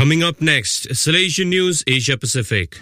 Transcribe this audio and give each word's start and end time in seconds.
Coming 0.00 0.22
up 0.22 0.40
next, 0.40 0.88
Salesian 0.88 1.48
News 1.48 1.84
Asia 1.86 2.16
Pacific. 2.16 2.80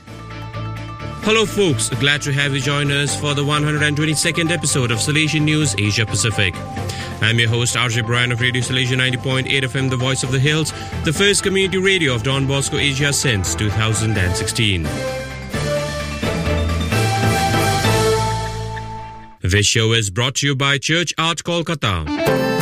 Hello, 1.24 1.46
folks. 1.46 1.88
Glad 1.98 2.22
to 2.22 2.32
have 2.32 2.54
you 2.54 2.60
join 2.60 2.92
us 2.92 3.20
for 3.20 3.34
the 3.34 3.42
122nd 3.42 4.52
episode 4.52 4.92
of 4.92 4.98
Salesian 4.98 5.42
News 5.42 5.74
Asia 5.76 6.06
Pacific. 6.06 6.54
I'm 7.20 7.40
your 7.40 7.48
host, 7.48 7.74
RJ 7.74 8.06
Bryan 8.06 8.30
of 8.30 8.40
Radio 8.40 8.62
Salesian 8.62 8.98
90.8 8.98 9.48
FM, 9.48 9.90
the 9.90 9.96
voice 9.96 10.22
of 10.22 10.30
the 10.30 10.38
hills, 10.38 10.70
the 11.02 11.12
first 11.12 11.42
community 11.42 11.78
radio 11.78 12.14
of 12.14 12.22
Don 12.22 12.46
Bosco 12.46 12.76
Asia 12.76 13.12
since 13.12 13.56
2016. 13.56 14.84
This 19.40 19.66
show 19.66 19.92
is 19.92 20.10
brought 20.10 20.36
to 20.36 20.46
you 20.46 20.54
by 20.54 20.78
Church 20.78 21.12
Art 21.18 21.38
Kolkata. 21.38 22.57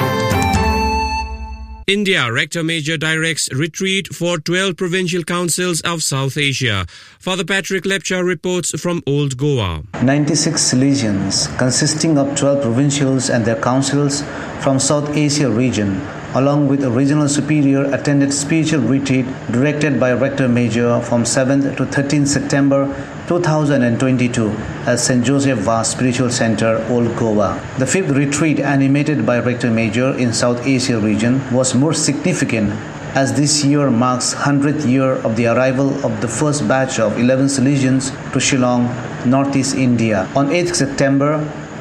India 1.89 2.33
Rector 2.33 2.65
Major 2.65 2.97
directs 2.97 3.49
retreat 3.53 4.13
for 4.13 4.39
12 4.39 4.77
provincial 4.77 5.23
councils 5.23 5.81
of 5.83 6.03
South 6.03 6.37
Asia. 6.37 6.85
Father 7.21 7.45
Patrick 7.45 7.85
Lepcha 7.85 8.27
reports 8.27 8.73
from 8.81 9.05
Old 9.07 9.37
Goa. 9.37 9.85
96 10.03 10.61
Salesians, 10.61 11.47
consisting 11.59 12.19
of 12.19 12.37
12 12.37 12.61
provincials 12.61 13.31
and 13.31 13.45
their 13.45 13.55
councils 13.63 14.23
from 14.65 14.81
South 14.81 15.17
Asia 15.17 15.49
region, 15.49 16.01
along 16.35 16.67
with 16.67 16.83
a 16.83 16.91
regional 16.91 17.29
superior, 17.29 17.85
attended 17.95 18.33
spiritual 18.33 18.81
retreat 18.81 19.25
directed 19.53 20.01
by 20.01 20.13
Rector 20.13 20.49
Major 20.49 21.01
from 21.03 21.23
7th 21.23 21.77
to 21.77 21.87
13th 21.87 22.27
September 22.27 22.93
2022 23.29 24.51
at 24.87 25.01
St. 25.01 25.25
Joseph 25.25 25.59
Vase 25.59 25.91
Spiritual 25.91 26.31
Center, 26.31 26.85
Old 26.89 27.17
Goa. 27.17 27.61
The 27.79 27.87
fifth 27.87 28.11
retreat, 28.11 28.61
animated 28.61 29.27
by 29.27 29.41
Rector 29.41 29.71
Major 29.71 30.17
in 30.17 30.33
South 30.33 30.65
Asia 30.65 30.99
region, 31.01 31.41
was 31.53 31.75
more 31.75 31.93
significant 31.93 32.71
as 33.17 33.35
this 33.35 33.65
year 33.65 33.91
marks 33.91 34.35
100th 34.35 34.87
year 34.89 35.15
of 35.27 35.35
the 35.37 35.47
arrival 35.47 35.89
of 36.05 36.21
the 36.21 36.29
first 36.29 36.69
batch 36.69 37.01
of 37.01 37.19
11 37.19 37.47
Salesians 37.47 38.11
to 38.33 38.39
Shillong, 38.39 38.87
Northeast 39.27 39.75
India. 39.75 40.29
On 40.37 40.49
8th 40.49 40.77
September, 40.77 41.39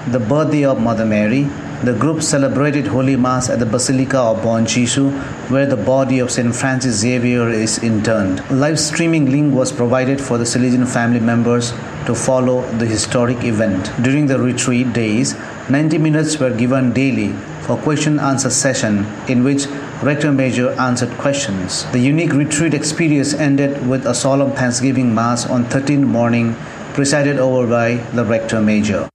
the 0.08 0.20
birthday 0.20 0.64
of 0.64 0.80
Mother 0.80 1.06
Mary, 1.06 1.44
the 1.86 1.94
group 1.94 2.24
celebrated 2.24 2.88
Holy 2.88 3.16
Mass 3.16 3.48
at 3.48 3.60
the 3.60 3.66
Basilica 3.66 4.18
of 4.18 4.42
Bom 4.42 4.66
Jesus, 4.66 5.14
where 5.52 5.68
the 5.68 5.78
body 5.78 6.18
of 6.18 6.32
St. 6.32 6.56
Francis 6.56 6.96
Xavier 6.96 7.48
is 7.50 7.78
interned. 7.84 8.40
A 8.50 8.54
live 8.54 8.80
streaming 8.80 9.30
link 9.30 9.54
was 9.54 9.72
provided 9.72 10.20
for 10.20 10.40
the 10.40 10.46
Salesian 10.46 10.88
family 10.88 11.20
members 11.20 11.72
to 12.08 12.16
follow 12.16 12.62
the 12.80 12.88
historic 12.88 13.44
event. 13.44 13.92
During 14.02 14.26
the 14.26 14.40
retreat 14.40 14.94
days, 14.94 15.36
90 15.70 16.00
minutes 16.00 16.40
were 16.40 16.50
given 16.50 16.92
daily 16.92 17.34
for 17.62 17.78
question 17.78 18.20
answer 18.20 18.50
session 18.50 19.06
in 19.28 19.44
which 19.44 19.68
Rector 20.04 20.32
Major 20.32 20.70
answered 20.80 21.12
questions. 21.20 21.86
The 21.92 22.00
unique 22.00 22.34
retreat 22.34 22.74
experience 22.74 23.34
ended 23.34 23.88
with 23.88 24.06
a 24.06 24.14
solemn 24.14 24.52
Thanksgiving 24.52 25.14
Mass 25.14 25.48
on 25.48 25.66
13th 25.66 26.06
morning, 26.06 26.56
presided 26.94 27.38
over 27.38 27.68
by 27.68 27.96
the 28.14 28.26
Rector 28.26 28.62
Major. 28.62 29.10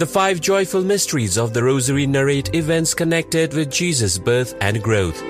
The 0.00 0.06
five 0.06 0.40
joyful 0.40 0.82
mysteries 0.82 1.36
of 1.36 1.52
the 1.52 1.62
Rosary 1.62 2.06
narrate 2.06 2.54
events 2.54 2.94
connected 2.94 3.52
with 3.52 3.70
Jesus' 3.70 4.16
birth 4.16 4.54
and 4.62 4.82
growth. 4.82 5.20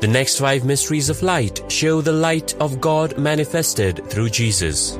The 0.00 0.08
next 0.08 0.38
five 0.38 0.64
mysteries 0.64 1.08
of 1.08 1.20
light 1.24 1.64
show 1.66 2.00
the 2.00 2.12
light 2.12 2.54
of 2.60 2.80
God 2.80 3.18
manifested 3.18 4.08
through 4.08 4.30
Jesus. 4.30 4.96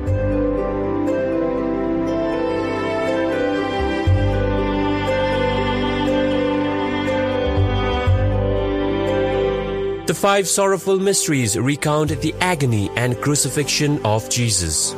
The 10.05 10.13
five 10.13 10.49
sorrowful 10.49 10.99
mysteries 10.99 11.57
recount 11.57 12.09
the 12.19 12.35
agony 12.41 12.89
and 12.97 13.21
crucifixion 13.21 14.05
of 14.05 14.29
Jesus. 14.29 14.91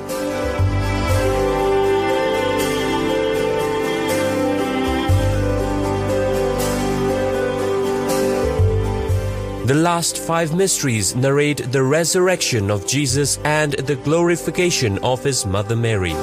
The 9.65 9.75
last 9.75 10.17
five 10.17 10.55
mysteries 10.55 11.15
narrate 11.15 11.71
the 11.71 11.83
resurrection 11.83 12.71
of 12.71 12.87
Jesus 12.87 13.37
and 13.43 13.73
the 13.73 13.97
glorification 13.97 14.97
of 15.03 15.23
his 15.23 15.45
mother 15.45 15.75
Mary. 15.75 16.13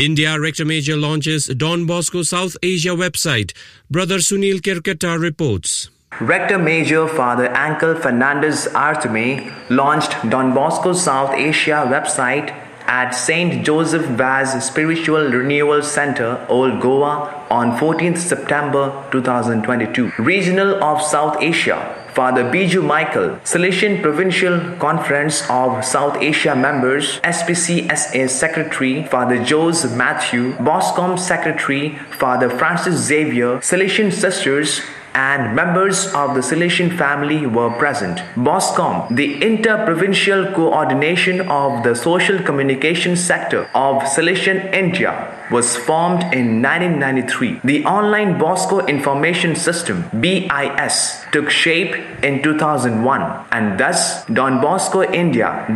India 0.00 0.40
Rector 0.40 0.64
Major 0.64 0.96
launches 0.96 1.46
Don 1.48 1.84
Bosco 1.84 2.22
South 2.22 2.56
Asia 2.62 2.88
website. 2.88 3.52
Brother 3.90 4.16
Sunil 4.16 4.62
Kerketta 4.62 5.20
reports. 5.20 5.90
Rector 6.22 6.58
Major 6.58 7.06
Father 7.06 7.52
Angel 7.54 7.94
Fernandez 7.94 8.66
Artime 8.68 9.52
launched 9.68 10.16
Don 10.30 10.54
Bosco 10.54 10.94
South 10.94 11.34
Asia 11.34 11.84
website 11.86 12.48
at 12.86 13.10
St. 13.10 13.62
Joseph 13.62 14.06
Vase 14.16 14.64
Spiritual 14.64 15.30
Renewal 15.32 15.82
Center, 15.82 16.46
Old 16.48 16.80
Goa 16.80 17.44
on 17.50 17.76
14th 17.76 18.16
September 18.16 19.06
2022. 19.12 20.12
Regional 20.18 20.82
of 20.82 21.02
South 21.02 21.36
Asia 21.42 21.99
Father 22.14 22.44
Biju 22.44 22.84
Michael, 22.84 23.36
Salesian 23.44 24.02
Provincial 24.02 24.76
Conference 24.78 25.48
of 25.48 25.84
South 25.84 26.16
Asia 26.20 26.56
members, 26.56 27.20
SPCSA 27.20 28.28
Secretary, 28.28 29.04
Father 29.04 29.42
Jose 29.42 29.96
Matthew, 29.96 30.52
Boscom 30.54 31.18
Secretary, 31.18 31.96
Father 32.10 32.50
Francis 32.50 32.96
Xavier, 32.96 33.58
Salesian 33.58 34.12
Sisters, 34.12 34.80
and 35.14 35.56
members 35.56 36.06
of 36.14 36.34
the 36.34 36.40
Salesian 36.40 36.96
family 36.96 37.46
were 37.46 37.70
present. 37.70 38.18
BOSCOM, 38.36 39.14
the 39.14 39.44
inter-provincial 39.44 40.52
coordination 40.52 41.40
of 41.48 41.82
the 41.82 41.94
social 41.94 42.38
communication 42.42 43.16
sector 43.16 43.68
of 43.74 44.02
Salesian 44.02 44.72
India, 44.72 45.39
was 45.50 45.76
formed 45.76 46.22
in 46.32 46.62
1993. 46.62 47.60
The 47.64 47.84
online 47.84 48.38
Bosco 48.38 48.86
Information 48.86 49.56
System 49.56 50.04
BIS 50.20 51.24
took 51.32 51.50
shape 51.50 51.94
in 52.22 52.42
2001 52.42 53.46
and 53.50 53.78
thus 53.78 54.24
Don 54.26 54.60
Bosco 54.60 55.02
India.org 55.02 55.74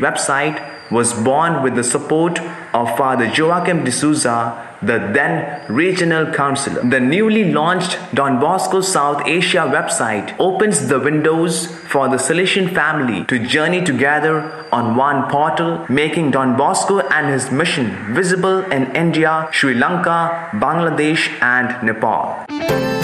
website 0.00 0.90
was 0.90 1.12
born 1.12 1.62
with 1.62 1.74
the 1.74 1.84
support 1.84 2.40
of 2.72 2.96
Father 2.96 3.26
Joachim 3.26 3.84
D'Souza 3.84 4.67
the 4.82 4.98
then 5.12 5.64
regional 5.68 6.32
councillor. 6.32 6.82
The 6.88 7.00
newly 7.00 7.52
launched 7.52 7.98
Don 8.14 8.40
Bosco 8.40 8.80
South 8.80 9.26
Asia 9.26 9.70
website 9.72 10.34
opens 10.38 10.88
the 10.88 11.00
windows 11.00 11.66
for 11.66 12.08
the 12.08 12.16
Salesian 12.16 12.72
family 12.74 13.24
to 13.24 13.38
journey 13.38 13.84
together 13.84 14.66
on 14.72 14.96
one 14.96 15.28
portal, 15.30 15.86
making 15.88 16.30
Don 16.30 16.56
Bosco 16.56 17.00
and 17.00 17.28
his 17.28 17.50
mission 17.50 18.14
visible 18.14 18.60
in 18.70 18.94
India, 18.94 19.48
Sri 19.52 19.74
Lanka, 19.74 20.50
Bangladesh, 20.52 21.28
and 21.42 21.82
Nepal. 21.84 22.97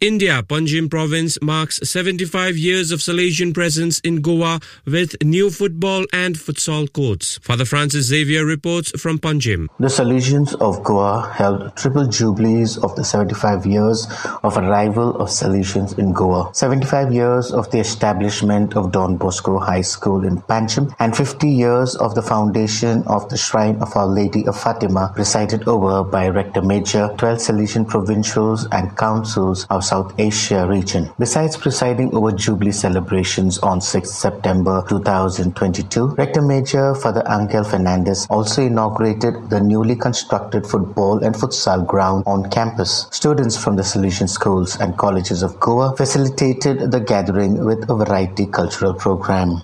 India, 0.00 0.42
Panjim 0.42 0.90
province 0.90 1.38
marks 1.40 1.80
75 1.82 2.58
years 2.58 2.90
of 2.90 3.00
Salesian 3.00 3.54
presence 3.54 3.98
in 4.00 4.20
Goa 4.20 4.60
with 4.84 5.16
new 5.24 5.48
football 5.48 6.04
and 6.12 6.36
futsal 6.36 6.92
courts. 6.92 7.38
Father 7.38 7.64
Francis 7.64 8.04
Xavier 8.06 8.44
reports 8.44 8.90
from 9.00 9.18
Panjim. 9.18 9.68
The 9.80 9.88
Salesians 9.88 10.54
of 10.60 10.84
Goa 10.84 11.32
held 11.34 11.74
triple 11.76 12.06
jubilees 12.06 12.76
of 12.76 12.94
the 12.96 13.04
75 13.04 13.64
years 13.64 14.06
of 14.42 14.58
arrival 14.58 15.16
of 15.16 15.28
Salesians 15.28 15.98
in 15.98 16.12
Goa, 16.12 16.50
75 16.52 17.14
years 17.14 17.50
of 17.50 17.70
the 17.70 17.78
establishment 17.78 18.76
of 18.76 18.92
Don 18.92 19.16
Bosco 19.16 19.58
High 19.58 19.80
School 19.80 20.26
in 20.26 20.42
Panjim, 20.42 20.94
and 20.98 21.16
50 21.16 21.48
years 21.48 21.96
of 21.96 22.14
the 22.14 22.22
foundation 22.22 23.02
of 23.04 23.30
the 23.30 23.38
Shrine 23.38 23.76
of 23.80 23.96
Our 23.96 24.06
Lady 24.06 24.46
of 24.46 24.60
Fatima, 24.60 25.10
presided 25.14 25.66
over 25.66 26.04
by 26.04 26.28
Rector 26.28 26.60
Major, 26.60 27.14
12 27.16 27.38
Salesian 27.38 27.88
provincials 27.88 28.68
and 28.72 28.94
councils 28.98 29.64
of 29.70 29.85
South 29.86 30.12
Asia 30.18 30.66
region. 30.66 31.10
Besides 31.18 31.56
presiding 31.56 32.14
over 32.14 32.32
Jubilee 32.32 32.72
celebrations 32.72 33.58
on 33.58 33.80
6 33.80 34.10
September 34.10 34.84
2022, 34.88 36.08
Rector 36.18 36.42
Major 36.42 36.94
Father 36.94 37.22
Angel 37.30 37.64
Fernandez 37.64 38.26
also 38.28 38.62
inaugurated 38.62 39.48
the 39.48 39.60
newly 39.60 39.96
constructed 39.96 40.66
football 40.66 41.24
and 41.24 41.34
futsal 41.34 41.86
ground 41.86 42.24
on 42.26 42.50
campus. 42.50 43.06
Students 43.10 43.56
from 43.56 43.76
the 43.76 43.82
Salesian 43.82 44.28
schools 44.28 44.76
and 44.80 44.96
colleges 44.96 45.42
of 45.42 45.60
Goa 45.60 45.94
facilitated 45.96 46.90
the 46.90 47.00
gathering 47.00 47.64
with 47.64 47.88
a 47.88 47.94
variety 47.94 48.46
cultural 48.46 48.94
program. 48.94 49.62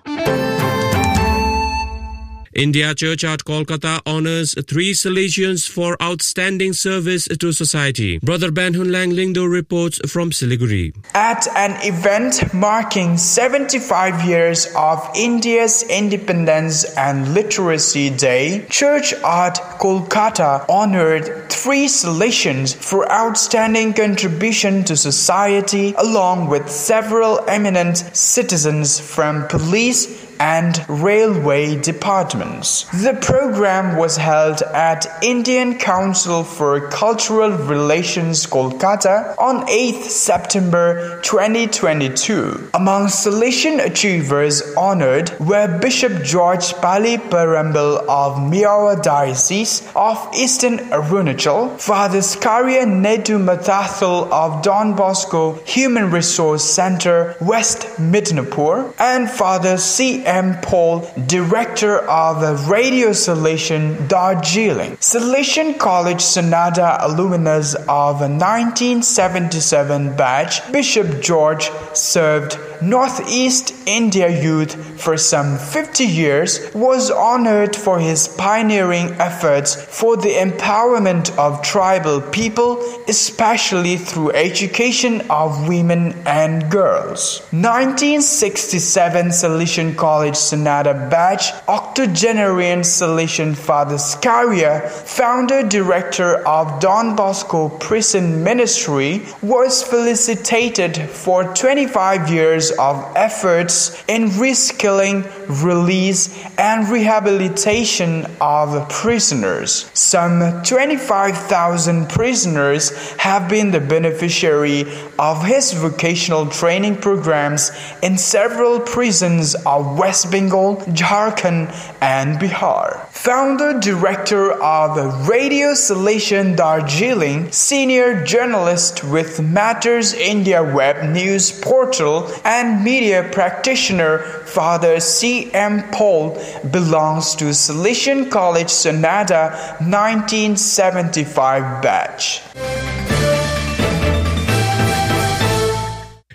India 2.54 2.94
Church 2.94 3.25
Art 3.25 3.44
Kolkata 3.44 4.00
honors 4.04 4.54
three 4.69 4.93
Salesians 4.93 5.69
for 5.69 5.96
outstanding 6.02 6.72
service 6.75 7.26
to 7.26 7.52
society. 7.52 8.19
Brother 8.19 8.50
Benhun 8.50 8.90
Langlingdo 8.90 9.50
reports 9.50 9.99
from 10.10 10.31
Siliguri. 10.31 10.94
At 11.14 11.49
an 11.56 11.76
event 11.82 12.52
marking 12.52 13.16
75 13.16 14.25
years 14.25 14.69
of 14.76 15.08
India's 15.14 15.82
independence 15.84 16.84
and 16.96 17.32
literacy 17.32 18.10
day, 18.10 18.66
Church 18.69 19.14
Art 19.25 19.54
Kolkata 19.81 20.69
honored 20.69 21.50
three 21.50 21.87
Salesians 21.87 22.75
for 22.75 23.10
outstanding 23.10 23.94
contribution 23.94 24.84
to 24.84 24.96
society 24.96 25.94
along 25.96 26.49
with 26.49 26.69
several 26.69 27.40
eminent 27.49 27.96
citizens 28.14 29.00
from 29.00 29.46
police 29.49 30.21
and 30.38 30.84
railway 30.88 31.81
departments. 31.81 32.84
The 32.93 33.14
program 33.14 33.96
was 33.96 34.17
held 34.17 34.62
at 34.62 35.06
Indian 35.23 35.79
Council 35.79 36.44
for 36.44 36.88
Cultural 36.90 37.50
Relations 37.50 38.46
Kolkata 38.46 39.34
on 39.38 39.67
8th 39.67 40.05
September 40.05 41.20
2022. 41.23 42.70
Among 42.75 43.06
Salesian 43.06 43.84
achievers 43.84 44.62
honored 44.76 45.38
were 45.38 45.79
Bishop 45.79 46.23
George 46.23 46.73
Pallipparambil 46.75 48.05
of 48.08 48.43
Miao 48.50 48.94
Diocese 48.96 49.82
of 49.94 50.28
Eastern 50.35 50.78
Arunachal, 50.90 51.81
Father 51.81 52.19
Skaria 52.19 52.85
Nedu 52.85 53.38
Mathathal 53.43 54.31
of 54.31 54.62
Don 54.62 54.94
Bosco 54.94 55.55
Human 55.64 56.11
Resource 56.11 56.64
Center, 56.64 57.37
West 57.40 57.81
Midnapur, 57.99 58.93
and 58.99 59.31
Father 59.31 59.76
C. 59.76 60.21
M. 60.24 60.60
Paul, 60.60 61.10
Director 61.26 61.98
of 62.08 62.69
Radio 62.69 63.10
Salesian 63.10 64.08
Darjeeling. 64.08 64.96
Salesian 64.96 65.78
College 65.78 66.19
Sonada 66.20 66.98
alumnus 67.00 67.74
of 67.74 68.20
1977 68.20 70.16
batch, 70.16 70.72
Bishop 70.72 71.20
George 71.20 71.70
served 71.92 72.58
Northeast 72.82 73.75
India 73.87 74.29
youth 74.43 74.75
for 75.00 75.17
some 75.17 75.58
50 75.58 76.05
years, 76.05 76.73
was 76.75 77.11
honored 77.11 77.75
for 77.75 77.99
his 77.99 78.29
pioneering 78.29 79.11
efforts 79.20 79.75
for 79.75 80.17
the 80.17 80.34
empowerment 80.34 81.37
of 81.37 81.62
tribal 81.62 82.20
people, 82.20 82.79
especially 83.08 83.96
through 83.96 84.31
education 84.32 85.20
of 85.29 85.69
women 85.69 86.12
and 86.26 86.70
girls. 86.70 87.40
1967 87.50 89.26
Salesian 89.26 89.96
College 89.96 90.35
Sonada 90.35 91.11
batch, 91.11 91.52
octogenarian 91.69 92.81
Salesian 92.81 93.56
Father 93.56 93.96
Skaria, 93.96 94.88
founder 94.88 95.62
director 95.67 96.46
of 96.46 96.81
Don 96.81 97.17
Bosco 97.17 97.69
Prison 97.69 98.44
Ministry, 98.44 99.23
was 99.43 99.82
felicitated 99.82 100.96
for 101.11 101.44
25 101.55 102.31
years 102.31 102.71
of 102.78 103.12
efforts 103.16 104.02
in 104.08 104.28
reskilling, 104.30 105.24
release, 105.62 106.28
and 106.58 106.88
rehabilitation 106.88 108.26
of 108.40 108.88
prisoners. 108.88 109.90
Some 109.94 110.62
25,000 110.62 112.08
prisoners 112.08 112.90
have 113.12 113.48
been 113.48 113.70
the 113.70 113.80
beneficiary 113.80 114.84
of 115.19 115.44
his 115.44 115.72
vocational 115.72 116.46
training 116.46 116.96
programs 116.96 117.70
in 118.02 118.19
several 118.19 118.80
prisons 118.80 119.54
of 119.66 119.98
West 119.98 120.30
Bengal, 120.30 120.76
Jharkhand, 120.76 121.70
and 122.00 122.38
Bihar. 122.38 123.06
Founder 123.08 123.78
director 123.78 124.52
of 124.52 125.28
Radio 125.28 125.72
Salesian 125.72 126.56
Darjeeling, 126.56 127.50
senior 127.52 128.25
journalist 128.25 129.04
with 129.04 129.40
Matters 129.40 130.12
India 130.14 130.62
web 130.62 131.08
news 131.10 131.52
portal, 131.60 132.30
and 132.44 132.62
media 132.64 133.29
practitioner 133.32 134.19
Father 134.47 135.00
C. 135.00 135.50
M. 135.53 135.82
Paul 135.91 136.38
belongs 136.70 137.35
to 137.37 137.47
Salesian 137.47 138.31
College 138.31 138.69
Sonada 138.69 139.53
1975 139.81 141.82
batch. 141.82 142.43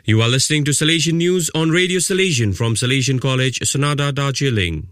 You 0.05 0.21
are 0.21 0.29
listening 0.29 0.63
to 0.63 0.71
Salesian 0.71 1.15
News 1.15 1.51
on 1.53 1.69
Radio 1.69 1.99
Salesian 1.99 2.55
from 2.55 2.75
Salesian 2.75 3.19
College, 3.19 3.59
Sonada, 3.59 4.13
Darjeeling. 4.13 4.87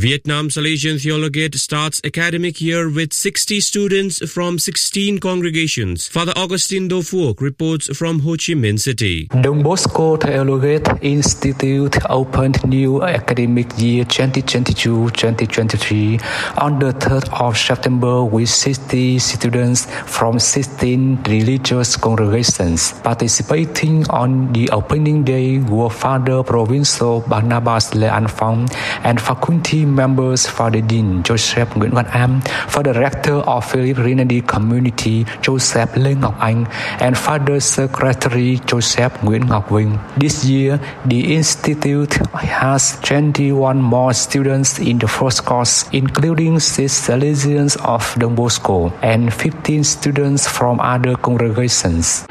Vietnam 0.00 0.48
Salesian 0.48 0.96
Theologate 0.98 1.56
starts 1.56 2.00
academic 2.02 2.58
year 2.58 2.88
with 2.88 3.12
60 3.12 3.60
students 3.60 4.26
from 4.32 4.58
16 4.58 5.18
congregations. 5.18 6.08
Father 6.08 6.32
Augustine 6.36 6.88
Do 6.88 7.02
Phuoc 7.02 7.42
reports 7.42 7.94
from 7.94 8.20
Ho 8.20 8.30
Chi 8.30 8.54
Minh 8.56 8.80
City. 8.80 9.28
Don 9.42 9.62
Bosco 9.62 10.16
Theologate 10.16 10.88
Institute 11.02 11.98
opened 12.08 12.64
new 12.64 13.02
academic 13.02 13.78
year 13.78 14.06
2022-2023 14.06 16.18
on 16.56 16.78
the 16.78 16.94
3rd 16.94 17.28
of 17.38 17.58
September 17.58 18.24
with 18.24 18.48
60 18.48 19.18
students 19.18 19.84
from 20.06 20.38
16 20.38 21.24
religious 21.24 21.96
congregations. 21.96 22.94
Participating 23.02 24.08
on 24.08 24.50
the 24.54 24.70
opening 24.70 25.24
day 25.24 25.58
were 25.58 25.90
Father 25.90 26.42
Provincial 26.42 27.20
Barnabas 27.20 27.94
Le 27.94 28.08
An 28.08 28.28
Phong 28.28 28.66
and 29.04 29.20
faculty 29.20 29.89
members 29.94 30.46
Father 30.46 30.80
Dean 30.80 31.22
Joseph 31.22 31.76
Nguyễn 31.76 31.90
Văn 31.94 32.06
Am, 32.12 32.40
Father 32.68 32.92
Rector 32.92 33.42
of 33.46 33.64
Philip 33.64 33.96
Renedy 33.98 34.40
Community 34.40 35.24
Joseph 35.42 35.96
Lê 35.96 36.14
Ngọc 36.14 36.34
Anh, 36.40 36.64
and 37.00 37.16
Father 37.16 37.60
Secretary 37.60 38.58
Joseph 38.66 39.12
Nguyễn 39.22 39.46
Ngọc 39.48 39.70
Vinh. 39.70 39.98
This 40.20 40.44
year, 40.44 40.78
the 41.04 41.34
Institute 41.34 42.14
has 42.34 42.98
21 43.02 43.80
more 43.80 44.12
students 44.12 44.78
in 44.78 44.98
the 44.98 45.08
first 45.08 45.44
course, 45.44 45.84
including 45.92 46.60
six 46.60 47.08
Salesians 47.08 47.76
of 47.84 48.14
Don 48.18 48.34
Bosco 48.34 48.92
and 49.02 49.32
15 49.32 49.84
students 49.84 50.48
from 50.48 50.80
other 50.80 51.16
congregations. 51.16 52.26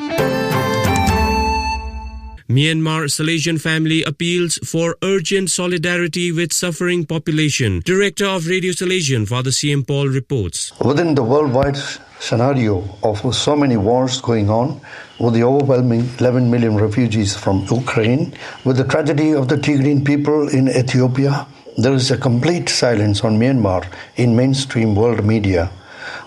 Myanmar 2.50 3.06
Salesian 3.06 3.62
family 3.62 4.02
appeals 4.04 4.58
for 4.66 4.96
urgent 5.04 5.52
solidarity 5.52 6.32
with 6.32 6.52
suffering 6.52 7.06
population. 7.06 7.80
Director 7.86 8.26
of 8.26 8.48
Radio 8.48 8.72
Salesian, 8.72 9.28
Father 9.28 9.52
C.M. 9.52 9.84
Paul 9.84 10.08
reports. 10.08 10.72
Within 10.84 11.14
the 11.14 11.22
worldwide 11.22 11.78
scenario 12.20 12.84
of 13.04 13.36
so 13.36 13.56
many 13.56 13.78
wars 13.78 14.20
going 14.20 14.50
on, 14.50 14.82
with 15.20 15.36
the 15.36 15.44
overwhelming 15.44 16.10
11 16.18 16.50
million 16.50 16.76
refugees 16.76 17.38
from 17.38 17.68
Ukraine, 17.70 18.34
with 18.66 18.78
the 18.78 18.84
tragedy 18.84 19.34
of 19.34 19.48
the 19.48 19.56
Tigrayan 19.56 20.04
people 20.04 20.50
in 20.50 20.70
Ethiopia, 20.70 21.46
there 21.78 21.94
is 21.94 22.10
a 22.10 22.18
complete 22.18 22.68
silence 22.68 23.24
on 23.24 23.38
Myanmar 23.38 23.86
in 24.16 24.36
mainstream 24.36 24.96
world 24.96 25.24
media. 25.24 25.70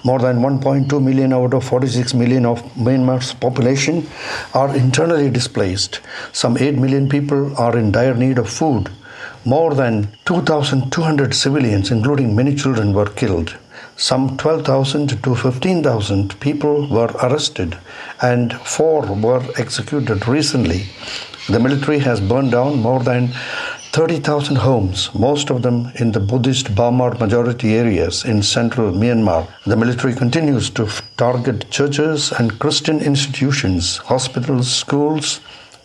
More 0.05 0.19
than 0.19 0.39
1.2 0.39 1.03
million 1.03 1.33
out 1.33 1.55
of 1.55 1.65
46 1.65 2.15
million 2.15 2.47
of 2.47 2.63
Myanmar's 2.75 3.33
population 3.33 4.09
are 4.55 4.75
internally 4.75 5.31
displaced. 5.31 6.01
Some 6.33 6.57
8 6.57 6.77
million 6.77 7.09
people 7.09 7.57
are 7.57 7.77
in 7.79 7.93
dire 7.93 8.15
need 8.15 8.39
of 8.39 8.49
food. 8.49 8.91
More 9.45 9.75
than 9.75 10.09
2,200 10.25 11.35
civilians, 11.35 11.91
including 11.91 12.37
many 12.37 12.55
children, 12.55 12.93
were 12.93 13.07
killed. 13.07 13.57
some 13.97 14.37
12,000 14.37 15.23
to 15.23 15.35
15,000 15.35 16.41
people 16.41 16.89
were 16.89 17.11
arrested 17.23 17.79
and 18.21 18.53
four 18.61 19.03
were 19.03 19.43
executed 19.59 20.27
recently. 20.27 20.87
The 21.49 21.61
military 21.61 21.99
has 22.01 22.21
burned 22.21 22.53
down 22.53 22.81
more 22.81 23.03
than 23.03 23.31
30,000 23.93 24.57
homes, 24.57 25.15
most 25.15 25.51
of 25.51 25.61
them 25.63 25.93
in 25.97 26.13
the 26.13 26.21
Buddhist 26.21 26.75
Bamar 26.75 27.21
majority 27.21 27.75
areas 27.75 28.25
in 28.25 28.43
central 28.43 28.91
Myanmar. 28.91 29.47
The 29.67 29.77
military 29.77 30.15
continues 30.15 30.71
to 30.71 30.89
target 31.19 31.71
churches 31.71 32.33
and 32.33 32.59
Christian 32.59 33.01
institutions, 33.01 33.99
hospitals, 33.99 34.75
schools, 34.75 35.41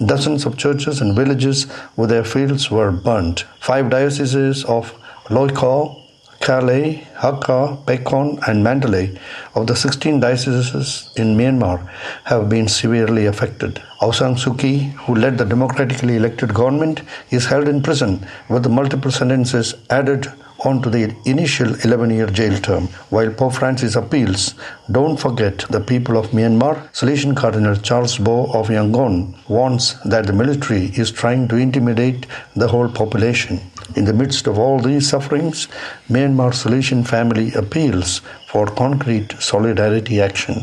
Dozens 0.06 0.46
of 0.46 0.58
churches 0.58 1.02
and 1.02 1.16
villages 1.16 1.66
with 1.96 2.12
their 2.12 2.24
fields 2.24 2.70
were 2.70 2.92
burnt. 2.92 3.46
Five 3.60 3.90
dioceses 3.90 4.64
of 4.66 4.94
Loikaw, 5.30 6.00
Kalay, 6.48 7.06
Hakha, 7.16 7.84
Pekon, 7.84 8.40
and 8.48 8.64
Mandalay 8.64 9.20
of 9.54 9.68
the 9.68 9.76
16 9.76 10.22
dioceses 10.22 11.10
in 11.18 11.36
Myanmar 11.36 11.86
have 12.24 12.48
been 12.48 12.70
severely 12.70 13.26
affected. 13.26 13.82
Aung 14.00 14.16
San 14.16 14.36
Suu 14.36 14.58
Kyi, 14.58 14.94
who 15.04 15.16
led 15.16 15.38
the 15.38 15.44
democratically 15.44 16.16
elected 16.16 16.54
government, 16.54 17.02
is 17.32 17.46
held 17.48 17.68
in 17.68 17.84
prison 17.84 18.26
with 18.48 18.66
multiple 18.68 19.12
sentences 19.12 19.76
added 19.90 20.32
on 20.68 20.82
to 20.84 20.90
the 20.90 21.04
initial 21.26 21.74
11 21.86 22.10
year 22.18 22.28
jail 22.40 22.58
term. 22.68 22.88
While 23.16 23.32
Pope 23.32 23.54
Francis 23.54 23.96
appeals, 23.96 24.54
don't 24.92 25.18
forget 25.26 25.60
the 25.70 25.80
people 25.92 26.18
of 26.18 26.28
Myanmar, 26.38 26.76
Salesian 27.00 27.36
Cardinal 27.36 27.76
Charles 27.78 28.18
Bo 28.18 28.38
of 28.60 28.68
Yangon 28.68 29.16
warns 29.48 29.96
that 30.04 30.28
the 30.28 30.34
military 30.34 30.86
is 31.04 31.12
trying 31.12 31.48
to 31.50 31.56
intimidate 31.56 32.26
the 32.56 32.68
whole 32.68 32.90
population. 32.90 33.60
In 33.96 34.06
the 34.06 34.14
midst 34.22 34.48
of 34.48 34.60
all 34.60 34.80
these 34.80 35.08
sufferings, 35.10 35.68
Myanmar 36.10 36.52
Salesian 36.64 37.08
family 37.08 37.54
appeals 37.54 38.22
for 38.52 38.66
concrete 38.68 39.36
solidarity 39.40 40.22
action. 40.22 40.56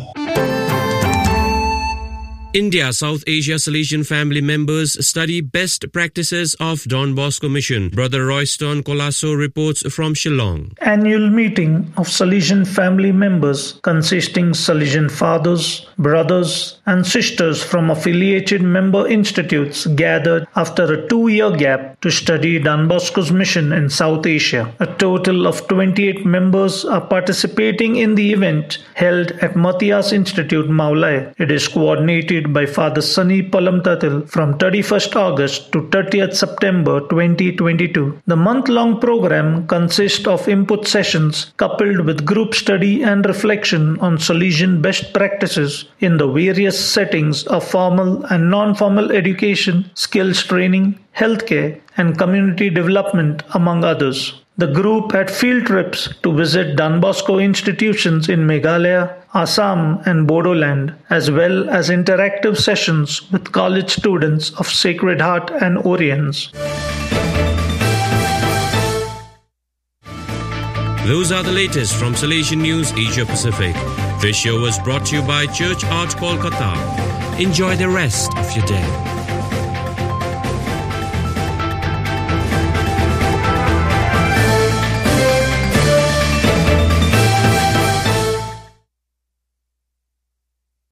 India 2.55 2.93
South 2.93 3.25
Asia 3.27 3.55
Salesian 3.55 4.07
family 4.07 4.41
members 4.41 5.05
study 5.05 5.41
best 5.41 5.91
practices 5.93 6.55
of 6.61 6.85
Don 6.85 7.13
Bosco 7.13 7.49
Mission. 7.49 7.89
Brother 7.89 8.27
Royston 8.27 8.85
Colasso 8.85 9.37
reports 9.37 9.83
from 9.93 10.15
Shillong. 10.15 10.73
Annual 10.79 11.31
meeting 11.31 11.93
of 11.97 12.07
Salesian 12.07 12.65
family 12.65 13.11
members 13.11 13.81
consisting 13.83 14.51
Salesian 14.53 15.11
fathers, 15.11 15.85
brothers, 15.99 16.79
and 16.87 17.05
sisters 17.05 17.61
from 17.61 17.91
affiliated 17.91 18.63
member 18.63 19.09
institutes 19.09 19.89
gathered 19.89 20.47
after 20.55 20.85
a 20.93 21.09
two-year 21.09 21.51
gap 21.57 22.01
to 22.03 22.11
study 22.13 22.61
Don 22.61 22.87
Bosco's 22.87 23.33
mission 23.33 23.73
in 23.73 23.91
South 23.91 24.27
Asia. 24.27 24.73
A 24.79 24.87
total 24.87 25.49
of 25.49 25.67
28 25.67 26.25
members 26.25 26.85
are 26.85 27.01
participating 27.01 27.97
in 27.97 28.15
the 28.15 28.33
event 28.33 28.79
held 28.95 29.33
at 29.43 29.57
Matthias 29.57 30.13
Institute, 30.13 30.71
Mawlai. 30.71 31.35
It 31.37 31.51
is 31.51 31.67
coordinated 31.67 32.44
by 32.53 32.67
Father 32.67 33.01
Sunny 33.01 33.43
Palamtatil 33.43 34.29
from 34.29 34.59
31st 34.59 35.17
August 35.17 35.73
to 35.73 35.83
30th 35.83 36.35
September 36.35 37.01
2022. 37.01 38.21
The 38.27 38.37
month-long 38.37 39.01
program 39.01 39.67
consists 39.67 40.27
of 40.27 40.49
input 40.49 40.87
sessions 40.87 41.53
coupled 41.57 42.01
with 42.01 42.27
group 42.27 42.55
study 42.55 43.03
and 43.03 43.25
reflection 43.25 43.99
on 44.01 44.19
Salesian 44.19 44.83
best 44.83 45.15
practices 45.15 45.87
in 46.01 46.17
the 46.17 46.29
various 46.29 46.79
settings 46.79 47.45
of 47.47 47.65
formal 47.65 48.25
and 48.27 48.51
non-formal 48.51 49.13
education, 49.13 49.91
skills 49.95 50.43
training, 50.43 50.99
healthcare, 51.17 51.81
and 51.97 52.19
community 52.19 52.69
development, 52.71 53.43
among 53.55 53.85
others. 53.85 54.35
The 54.57 54.69
group 54.69 55.11
had 55.11 55.33
field 55.33 55.67
trips 55.67 56.09
to 56.23 56.33
visit 56.33 56.77
Don 56.77 57.01
Bosco 57.01 57.39
institutions 57.39 58.29
in 58.29 58.47
Meghalaya, 58.47 59.13
Assam, 59.35 60.01
and 60.07 60.29
Bodoland, 60.29 60.95
as 61.11 61.31
well 61.31 61.69
as 61.69 61.91
interactive 61.91 62.57
sessions 62.57 63.31
with 63.33 63.51
college 63.53 63.91
students 63.91 64.53
of 64.61 64.69
Sacred 64.69 65.21
Heart 65.21 65.51
and 65.51 65.79
Oriens. 65.79 66.53
Those 71.07 71.33
are 71.33 71.43
the 71.43 71.53
latest 71.53 71.97
from 71.97 72.15
Salesian 72.15 72.63
News 72.63 72.93
Asia 72.93 73.27
Pacific. 73.27 73.75
This 74.23 74.37
show 74.37 74.61
was 74.61 74.79
brought 74.79 75.05
to 75.07 75.17
you 75.17 75.23
by 75.23 75.47
Church 75.47 75.85
Art 75.85 76.11
Kolkata. 76.11 76.75
Enjoy 77.39 77.77
the 77.77 77.89
rest 77.89 78.35
of 78.39 78.57
your 78.57 78.65
day. 78.65 79.14